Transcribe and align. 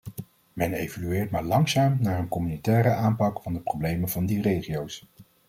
Men 0.53 0.73
evolueert 0.73 1.31
maar 1.31 1.43
langzaam 1.43 1.97
naar 2.01 2.19
een 2.19 2.27
communautaire 2.27 2.89
aanpak 2.93 3.41
van 3.41 3.53
de 3.53 3.59
problemen 3.61 4.09
van 4.09 4.25
die 4.25 4.41
regio's. 4.41 5.05